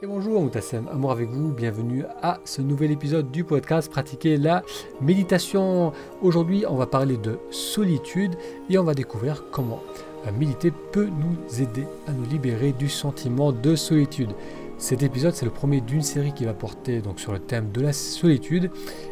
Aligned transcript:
Et 0.00 0.06
bonjour 0.06 0.40
Moutassem, 0.40 0.86
amour 0.92 1.10
avec 1.10 1.28
vous, 1.28 1.52
bienvenue 1.52 2.04
à 2.22 2.38
ce 2.44 2.62
nouvel 2.62 2.92
épisode 2.92 3.32
du 3.32 3.42
podcast 3.42 3.90
Pratiquer 3.90 4.36
la 4.36 4.62
méditation. 5.00 5.92
Aujourd'hui 6.22 6.64
on 6.68 6.76
va 6.76 6.86
parler 6.86 7.16
de 7.16 7.40
solitude 7.50 8.36
et 8.70 8.78
on 8.78 8.84
va 8.84 8.94
découvrir 8.94 9.46
comment 9.50 9.82
méditer 10.38 10.70
peut 10.92 11.08
nous 11.08 11.60
aider 11.60 11.84
à 12.06 12.12
nous 12.12 12.24
libérer 12.30 12.70
du 12.70 12.88
sentiment 12.88 13.50
de 13.50 13.74
solitude. 13.74 14.30
Cet 14.76 15.02
épisode 15.02 15.34
c'est 15.34 15.46
le 15.46 15.50
premier 15.50 15.80
d'une 15.80 16.02
série 16.02 16.32
qui 16.32 16.44
va 16.44 16.54
porter 16.54 17.00
donc 17.00 17.18
sur 17.18 17.32
le 17.32 17.40
thème 17.40 17.72
de 17.72 17.80
la 17.80 17.92
solitude 17.92 18.70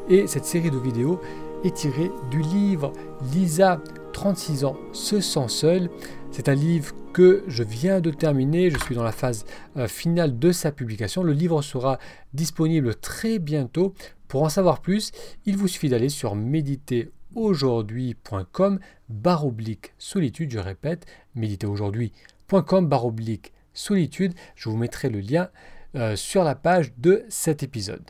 et 0.09 0.29
cette 0.29 0.45
série 0.45 0.71
de 0.71 0.79
vidéos 0.79 1.21
est 1.66 1.74
tirée 1.74 2.10
du 2.30 2.40
livre 2.42 2.92
Lisa 3.32 3.82
36 4.12 4.64
ans 4.64 4.76
se 4.92 5.20
sent 5.20 5.48
seul. 5.48 5.90
C'est 6.30 6.48
un 6.48 6.54
livre 6.54 6.94
que 7.12 7.42
je 7.48 7.64
viens 7.64 8.00
de 8.00 8.10
terminer, 8.10 8.70
je 8.70 8.78
suis 8.78 8.94
dans 8.94 9.02
la 9.02 9.10
phase 9.10 9.44
euh, 9.76 9.88
finale 9.88 10.38
de 10.38 10.52
sa 10.52 10.70
publication. 10.70 11.24
Le 11.24 11.32
livre 11.32 11.60
sera 11.62 11.98
disponible 12.34 12.94
très 12.94 13.40
bientôt. 13.40 13.94
Pour 14.29 14.44
en 14.44 14.48
savoir 14.48 14.80
plus, 14.80 15.10
il 15.44 15.57
vous 15.57 15.66
suffit 15.66 15.88
d'aller 15.88 16.08
sur 16.08 16.36
méditeraujourd'hui.com 16.36 18.79
barre 19.08 19.46
oblique 19.46 19.93
solitude, 19.98 20.52
je 20.52 20.60
répète, 20.60 21.07
méditeraujourd'hui.com 21.35 22.86
barre 22.86 23.07
oblique 23.07 23.52
solitude. 23.72 24.35
Je 24.54 24.68
vous 24.68 24.76
mettrai 24.76 25.10
le 25.10 25.18
lien 25.21 25.48
euh, 25.96 26.14
sur 26.14 26.44
la 26.44 26.54
page 26.54 26.93
de 26.98 27.24
cet 27.29 27.64
épisode. 27.64 28.08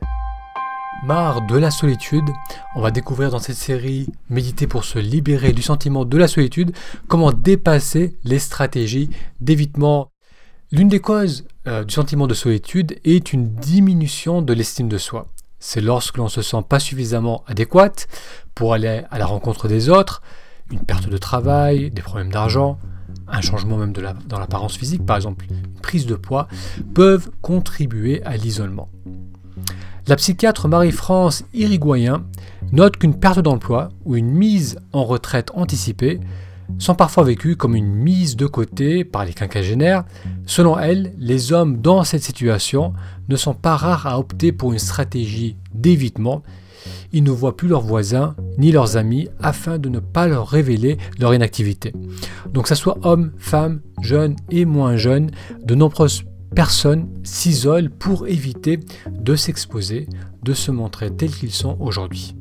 Marre 1.05 1.43
de 1.43 1.57
la 1.57 1.71
solitude, 1.71 2.29
on 2.75 2.81
va 2.81 2.91
découvrir 2.91 3.31
dans 3.31 3.39
cette 3.39 3.57
série 3.57 4.09
Méditer 4.29 4.67
pour 4.67 4.85
se 4.85 4.99
libérer 4.99 5.53
du 5.53 5.63
sentiment 5.63 6.05
de 6.05 6.17
la 6.17 6.27
solitude, 6.27 6.73
comment 7.07 7.33
dépasser 7.33 8.17
les 8.25 8.39
stratégies 8.39 9.11
d'évitement. 9.41 10.11
L'une 10.73 10.89
des 10.89 11.01
causes 11.01 11.47
euh, 11.69 11.85
du 11.85 11.95
sentiment 11.95 12.27
de 12.27 12.35
solitude 12.35 12.99
est 13.05 13.33
une 13.33 13.55
diminution 13.55 14.43
de 14.43 14.53
l'estime 14.53 14.89
de 14.89 14.99
soi. 14.99 15.29
C'est 15.61 15.81
lorsque 15.81 16.17
l'on 16.17 16.29
se 16.29 16.43
sent 16.43 16.65
pas 16.69 16.81
suffisamment 16.81 17.45
adéquate 17.47 18.09
pour 18.55 18.75
aller 18.75 19.03
à 19.11 19.19
la 19.19 19.27
rencontre 19.27 19.69
des 19.69 19.89
autres, 19.89 20.23
une 20.73 20.81
perte 20.81 21.09
de 21.09 21.19
travail, 21.19 21.91
des 21.91 22.03
problèmes 22.03 22.33
d'argent, 22.33 22.79
un 23.29 23.41
changement 23.41 23.77
même 23.77 23.93
dans 23.93 24.39
l'apparence 24.39 24.77
physique, 24.77 25.05
par 25.05 25.17
exemple 25.17 25.47
une 25.49 25.81
prise 25.81 26.07
de 26.07 26.15
poids, 26.15 26.49
peuvent 26.95 27.31
contribuer 27.43 28.23
à 28.25 28.37
l'isolement. 28.37 28.89
La 30.09 30.15
psychiatre 30.15 30.69
Marie-France 30.69 31.43
Irigoyen 31.53 32.23
note 32.71 32.97
qu'une 32.97 33.19
perte 33.19 33.41
d'emploi 33.41 33.89
ou 34.05 34.15
une 34.15 34.31
mise 34.31 34.79
en 34.93 35.05
retraite 35.05 35.51
anticipée 35.55 36.21
sont 36.79 36.95
parfois 36.95 37.25
vécues 37.25 37.57
comme 37.57 37.75
une 37.75 37.93
mise 37.93 38.37
de 38.37 38.47
côté 38.47 39.05
par 39.05 39.25
les 39.25 39.33
quinquagénaires. 39.33 40.05
Selon 40.47 40.79
elle, 40.79 41.13
les 41.19 41.53
hommes 41.53 41.81
dans 41.81 42.05
cette 42.05 42.23
situation 42.23 42.93
ne 43.29 43.35
sont 43.35 43.55
pas 43.55 43.75
rares 43.75 44.07
à 44.07 44.21
opter 44.21 44.53
pour 44.53 44.73
une 44.73 44.79
stratégie 44.79 45.57
d'évitement. 45.75 46.45
Ils 47.13 47.25
ne 47.25 47.33
voient 47.33 47.57
plus 47.57 47.67
leurs 47.67 47.81
voisins 47.81 48.37
ni 48.59 48.71
leurs 48.71 48.97
amis 48.97 49.29
afin 49.43 49.77
de 49.79 49.89
ne 49.89 49.99
pas 49.99 50.29
leur 50.29 50.47
révéler 50.47 50.99
leur 51.19 51.35
inactivité. 51.35 51.93
Donc 52.53 52.65
que 52.65 52.69
ce 52.69 52.77
soit 52.77 52.99
hommes, 53.03 53.33
femmes, 53.39 53.81
jeunes 54.03 54.37
et 54.51 54.67
moins 54.67 54.97
jeunes, 54.97 55.33
de 55.65 55.75
nombreuses 55.75 56.23
personne 56.55 57.09
s'isole 57.25 57.91
pour 57.91 58.27
éviter 58.27 58.81
de 59.11 59.37
s'exposer, 59.37 60.07
de 60.43 60.55
se 60.55 60.71
montrer 60.71 61.11
tels 61.11 61.31
qu'ils 61.31 61.53
sont 61.53 61.77
aujourd'hui. 61.81 62.35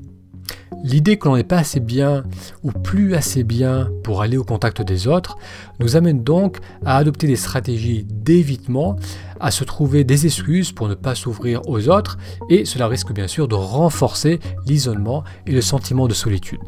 L'idée 0.84 1.18
que 1.18 1.28
l'on 1.28 1.36
n'est 1.36 1.44
pas 1.44 1.58
assez 1.58 1.80
bien 1.80 2.24
ou 2.62 2.72
plus 2.72 3.16
assez 3.16 3.44
bien 3.44 3.90
pour 4.04 4.22
aller 4.22 4.38
au 4.38 4.44
contact 4.44 4.84
des 4.84 5.08
autres 5.08 5.36
nous 5.80 5.96
amène 5.96 6.24
donc 6.24 6.60
à 6.86 6.98
adopter 6.98 7.26
des 7.26 7.36
stratégies 7.36 8.06
d'évitement, 8.08 8.96
à 9.40 9.50
se 9.50 9.64
trouver 9.64 10.04
des 10.04 10.28
excuses 10.28 10.72
pour 10.72 10.88
ne 10.88 10.94
pas 10.94 11.16
s'ouvrir 11.16 11.68
aux 11.68 11.90
autres 11.90 12.20
et 12.50 12.66
cela 12.66 12.88
risque 12.88 13.14
bien 13.14 13.28
sûr 13.28 13.48
de 13.48 13.56
renforcer 13.56 14.40
l'isolement 14.68 15.24
et 15.48 15.54
le 15.54 15.62
sentiment 15.62 16.08
de 16.08 16.14
solitude. 16.14 16.62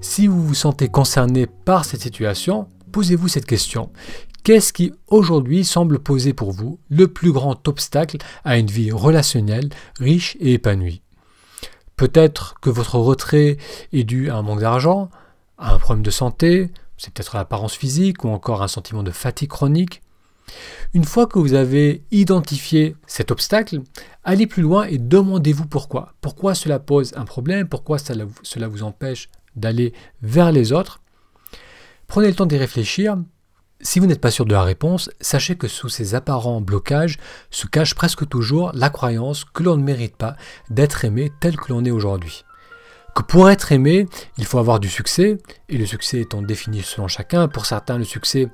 Si 0.00 0.26
vous 0.26 0.42
vous 0.42 0.54
sentez 0.54 0.88
concerné 0.88 1.46
par 1.46 1.84
cette 1.84 2.00
situation, 2.00 2.68
posez-vous 2.90 3.28
cette 3.28 3.46
question. 3.46 3.90
Qu'est-ce 4.48 4.72
qui 4.72 4.94
aujourd'hui 5.08 5.62
semble 5.62 5.98
poser 5.98 6.32
pour 6.32 6.52
vous 6.52 6.80
le 6.88 7.06
plus 7.06 7.32
grand 7.32 7.68
obstacle 7.68 8.16
à 8.44 8.56
une 8.56 8.68
vie 8.68 8.90
relationnelle 8.90 9.68
riche 10.00 10.38
et 10.40 10.54
épanouie? 10.54 11.02
Peut-être 11.96 12.54
que 12.62 12.70
votre 12.70 12.94
retrait 12.94 13.58
est 13.92 14.04
dû 14.04 14.30
à 14.30 14.36
un 14.36 14.42
manque 14.42 14.60
d'argent, 14.60 15.10
à 15.58 15.74
un 15.74 15.78
problème 15.78 16.02
de 16.02 16.10
santé, 16.10 16.70
c'est 16.96 17.12
peut-être 17.12 17.36
l'apparence 17.36 17.74
physique 17.74 18.24
ou 18.24 18.30
encore 18.30 18.62
un 18.62 18.68
sentiment 18.68 19.02
de 19.02 19.10
fatigue 19.10 19.50
chronique. 19.50 20.00
Une 20.94 21.04
fois 21.04 21.26
que 21.26 21.38
vous 21.38 21.52
avez 21.52 22.02
identifié 22.10 22.96
cet 23.06 23.30
obstacle, 23.30 23.82
allez 24.24 24.46
plus 24.46 24.62
loin 24.62 24.84
et 24.84 24.96
demandez-vous 24.96 25.66
pourquoi. 25.66 26.14
Pourquoi 26.22 26.54
cela 26.54 26.78
pose 26.78 27.12
un 27.16 27.26
problème? 27.26 27.68
Pourquoi 27.68 27.98
cela 27.98 28.24
vous 28.66 28.82
empêche 28.82 29.28
d'aller 29.56 29.92
vers 30.22 30.52
les 30.52 30.72
autres? 30.72 31.02
Prenez 32.06 32.28
le 32.28 32.34
temps 32.34 32.46
d'y 32.46 32.56
réfléchir 32.56 33.18
si 33.80 34.00
vous 34.00 34.06
n'êtes 34.06 34.20
pas 34.20 34.30
sûr 34.30 34.44
de 34.44 34.52
la 34.52 34.62
réponse, 34.62 35.10
sachez 35.20 35.56
que 35.56 35.68
sous 35.68 35.88
ces 35.88 36.14
apparents 36.14 36.60
blocages 36.60 37.16
se 37.50 37.66
cache 37.66 37.94
presque 37.94 38.28
toujours 38.28 38.72
la 38.74 38.90
croyance 38.90 39.44
que 39.44 39.62
l'on 39.62 39.76
ne 39.76 39.82
mérite 39.82 40.16
pas 40.16 40.36
d'être 40.70 41.04
aimé 41.04 41.30
tel 41.40 41.56
que 41.56 41.72
l'on 41.72 41.84
est 41.84 41.90
aujourd'hui. 41.90 42.44
Que 43.14 43.22
pour 43.22 43.50
être 43.50 43.72
aimé, 43.72 44.06
il 44.36 44.44
faut 44.44 44.58
avoir 44.58 44.80
du 44.80 44.88
succès, 44.88 45.38
et 45.68 45.78
le 45.78 45.86
succès 45.86 46.20
étant 46.20 46.42
défini 46.42 46.82
selon 46.82 47.08
chacun, 47.08 47.48
pour 47.48 47.66
certains 47.66 47.98
le 47.98 48.04
succès 48.04 48.48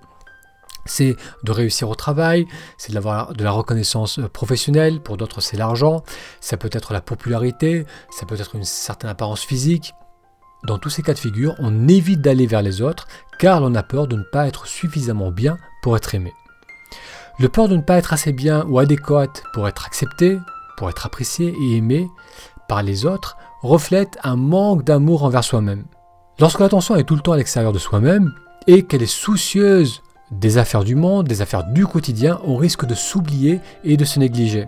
c'est 0.87 1.17
de 1.45 1.51
réussir 1.53 1.89
au 1.89 1.95
travail, 1.95 2.47
c'est 2.77 2.93
d'avoir 2.93 3.33
de 3.33 3.43
la 3.43 3.51
reconnaissance 3.51 4.21
professionnelle, 4.35 5.01
pour 5.01 5.17
d'autres 5.17 5.41
c'est 5.41 5.57
l'argent, 5.57 6.03
ça 6.41 6.59
peut 6.59 6.69
être 6.73 6.93
la 6.93 7.01
popularité, 7.01 7.87
ça 8.11 8.27
peut 8.27 8.39
être 8.39 8.55
une 8.55 8.65
certaine 8.65 9.09
apparence 9.09 9.43
physique, 9.43 9.95
dans 10.67 10.79
tous 10.79 10.91
ces 10.91 11.03
cas 11.03 11.13
de 11.13 11.19
figure, 11.19 11.55
on 11.59 11.89
évite 11.89 12.21
d'aller 12.23 12.47
vers 12.47 12.63
les 12.63 12.81
autres 12.81 13.07
car 13.39 13.61
l'on 13.61 13.75
a 13.75 13.83
peur 13.83 14.07
de 14.07 14.17
ne 14.17 14.23
pas 14.23 14.47
être 14.47 14.67
suffisamment 14.67 15.31
bien 15.31 15.59
pour 15.83 15.97
être 15.97 16.15
aimé. 16.15 16.33
Le 17.39 17.49
peur 17.49 17.69
de 17.69 17.77
ne 17.77 17.83
pas 17.83 17.99
être 17.99 18.13
assez 18.13 18.33
bien 18.33 18.65
ou 18.69 18.79
adéquate 18.79 19.43
pour 19.53 19.69
être 19.69 19.87
accepté, 19.87 20.39
pour 20.77 20.89
être 20.89 21.05
apprécié 21.05 21.55
et 21.61 21.77
aimé 21.77 22.09
par 22.69 22.83
les 22.83 23.07
autres 23.07 23.37
reflète 23.63 24.19
un 24.23 24.37
manque 24.37 24.85
d'amour 24.85 25.25
envers 25.25 25.45
soi-même. 25.45 25.85
Lorsque 26.39 26.61
l'attention 26.61 26.97
est 26.97 27.05
tout 27.05 27.15
le 27.15 27.21
temps 27.21 27.33
à 27.33 27.37
l'extérieur 27.37 27.73
de 27.73 27.79
soi-même 27.79 28.33
et 28.67 28.83
qu'elle 28.85 29.03
est 29.03 29.07
soucieuse 29.07 30.03
des 30.31 30.59
affaires 30.59 30.85
du 30.85 30.95
monde, 30.95 31.29
des 31.29 31.43
affaires 31.43 31.65
du 31.65 31.87
quotidien, 31.87 32.41
on 32.45 32.57
risque 32.57 32.87
de 32.87 32.95
s'oublier 32.95 33.61
et 33.85 33.97
de 33.97 34.05
se 34.05 34.19
négliger. 34.19 34.67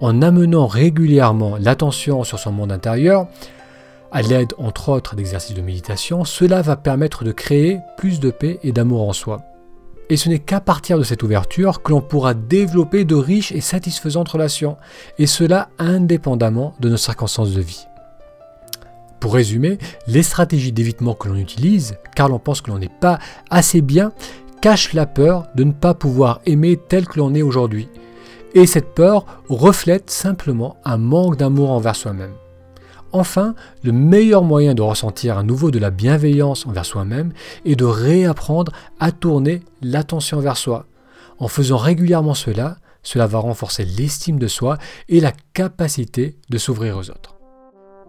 En 0.00 0.22
amenant 0.22 0.66
régulièrement 0.66 1.56
l'attention 1.58 2.24
sur 2.24 2.38
son 2.38 2.52
monde 2.52 2.72
intérieur, 2.72 3.26
à 4.10 4.22
l'aide 4.22 4.54
entre 4.58 4.88
autres 4.88 5.16
d'exercices 5.16 5.56
de 5.56 5.62
méditation, 5.62 6.24
cela 6.24 6.62
va 6.62 6.76
permettre 6.76 7.24
de 7.24 7.32
créer 7.32 7.78
plus 7.96 8.20
de 8.20 8.30
paix 8.30 8.58
et 8.62 8.72
d'amour 8.72 9.08
en 9.08 9.12
soi. 9.12 9.42
Et 10.10 10.16
ce 10.16 10.28
n'est 10.28 10.38
qu'à 10.38 10.60
partir 10.60 10.98
de 10.98 11.04
cette 11.04 11.22
ouverture 11.22 11.82
que 11.82 11.90
l'on 11.90 12.00
pourra 12.00 12.32
développer 12.32 13.04
de 13.04 13.14
riches 13.14 13.52
et 13.52 13.60
satisfaisantes 13.60 14.30
relations, 14.30 14.76
et 15.18 15.26
cela 15.26 15.68
indépendamment 15.78 16.74
de 16.80 16.88
nos 16.88 16.96
circonstances 16.96 17.52
de 17.52 17.60
vie. 17.60 17.86
Pour 19.20 19.34
résumer, 19.34 19.78
les 20.06 20.22
stratégies 20.22 20.72
d'évitement 20.72 21.14
que 21.14 21.28
l'on 21.28 21.36
utilise, 21.36 21.96
car 22.14 22.28
l'on 22.28 22.38
pense 22.38 22.60
que 22.60 22.70
l'on 22.70 22.78
n'est 22.78 22.88
pas 22.88 23.18
assez 23.50 23.82
bien, 23.82 24.12
cachent 24.62 24.94
la 24.94 25.06
peur 25.06 25.46
de 25.54 25.64
ne 25.64 25.72
pas 25.72 25.94
pouvoir 25.94 26.40
aimer 26.46 26.76
tel 26.76 27.06
que 27.06 27.18
l'on 27.18 27.34
est 27.34 27.42
aujourd'hui. 27.42 27.88
Et 28.54 28.66
cette 28.66 28.94
peur 28.94 29.26
reflète 29.48 30.08
simplement 30.10 30.76
un 30.84 30.96
manque 30.96 31.36
d'amour 31.36 31.70
envers 31.70 31.96
soi-même. 31.96 32.32
Enfin, 33.12 33.54
le 33.82 33.92
meilleur 33.92 34.42
moyen 34.42 34.74
de 34.74 34.82
ressentir 34.82 35.38
à 35.38 35.42
nouveau 35.42 35.70
de 35.70 35.78
la 35.78 35.90
bienveillance 35.90 36.66
envers 36.66 36.84
soi-même 36.84 37.32
est 37.64 37.76
de 37.76 37.84
réapprendre 37.84 38.72
à 39.00 39.12
tourner 39.12 39.62
l'attention 39.80 40.40
vers 40.40 40.58
soi. 40.58 40.86
En 41.38 41.48
faisant 41.48 41.78
régulièrement 41.78 42.34
cela, 42.34 42.76
cela 43.02 43.26
va 43.26 43.38
renforcer 43.38 43.84
l'estime 43.84 44.38
de 44.38 44.48
soi 44.48 44.76
et 45.08 45.20
la 45.20 45.32
capacité 45.54 46.36
de 46.50 46.58
s'ouvrir 46.58 46.98
aux 46.98 47.10
autres. 47.10 47.36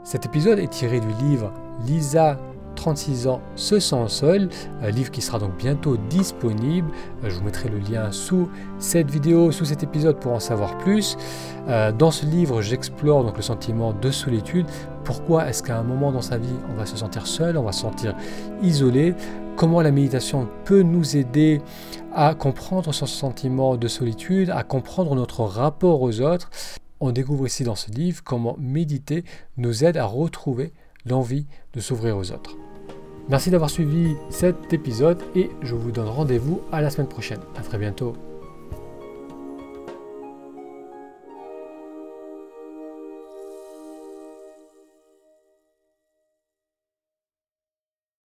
Cet 0.04 0.26
épisode 0.26 0.60
est 0.60 0.68
tiré 0.72 1.00
du 1.00 1.12
livre 1.24 1.54
Lisa 1.86 2.38
36 2.80 3.28
ans 3.28 3.42
se 3.56 3.80
sent 3.80 4.06
seul, 4.08 4.50
un 4.82 4.90
livre 4.90 5.12
qui 5.12 5.22
sera 5.22 5.38
donc 5.38 5.58
bientôt 5.58 5.98
disponible. 6.10 6.90
Je 7.24 7.36
vous 7.36 7.44
mettrai 7.44 7.70
le 7.70 7.80
lien 7.80 8.12
sous 8.12 8.50
cette 8.78 9.12
vidéo, 9.12 9.52
sous 9.52 9.66
cet 9.66 9.84
épisode 9.84 10.18
pour 10.20 10.32
en 10.32 10.40
savoir 10.40 10.78
plus. 10.78 11.18
Euh, 11.68 11.92
dans 11.92 12.12
ce 12.12 12.26
livre, 12.26 12.62
j'explore 12.62 13.24
donc 13.24 13.36
le 13.36 13.44
sentiment 13.44 13.94
de 13.94 14.12
solitude. 14.12 14.66
Pourquoi 15.10 15.50
est-ce 15.50 15.64
qu'à 15.64 15.76
un 15.76 15.82
moment 15.82 16.12
dans 16.12 16.22
sa 16.22 16.38
vie, 16.38 16.54
on 16.72 16.76
va 16.76 16.86
se 16.86 16.96
sentir 16.96 17.26
seul, 17.26 17.58
on 17.58 17.64
va 17.64 17.72
se 17.72 17.82
sentir 17.82 18.14
isolé? 18.62 19.16
Comment 19.56 19.82
la 19.82 19.90
méditation 19.90 20.48
peut 20.66 20.84
nous 20.84 21.18
aider 21.18 21.64
à 22.14 22.36
comprendre 22.36 22.94
son 22.94 23.08
sentiment 23.08 23.76
de 23.76 23.88
solitude, 23.88 24.52
à 24.52 24.62
comprendre 24.62 25.16
notre 25.16 25.42
rapport 25.42 26.04
aux 26.04 26.22
autres? 26.22 26.52
On 27.00 27.12
découvre 27.12 27.48
ici 27.48 27.64
dans 27.64 27.74
ce 27.74 27.90
livre 27.90 28.22
comment 28.24 28.56
méditer 28.60 29.24
nous 29.58 29.84
aide 29.84 29.98
à 29.98 30.06
retrouver 30.06 30.74
l'envie 31.08 31.48
de 31.74 31.82
s'ouvrir 31.82 32.16
aux 32.16 32.32
autres. 32.32 32.56
Merci 33.30 33.50
d'avoir 33.50 33.72
suivi 33.72 34.14
cet 34.30 34.74
épisode 34.74 35.24
et 35.36 35.50
je 35.64 35.74
vous 35.74 35.92
donne 35.92 36.08
rendez-vous 36.08 36.62
à 36.72 36.82
la 36.82 36.92
semaine 36.92 37.10
prochaine. 37.10 37.40
A 37.58 37.62
très 37.62 37.80
bientôt. 37.80 38.14